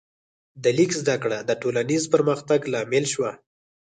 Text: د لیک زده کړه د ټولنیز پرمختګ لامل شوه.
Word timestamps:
د 0.63 0.65
لیک 0.77 0.91
زده 1.01 1.15
کړه 1.23 1.37
د 1.49 1.51
ټولنیز 1.61 2.03
پرمختګ 2.13 2.59
لامل 2.73 3.05
شوه. 3.13 3.31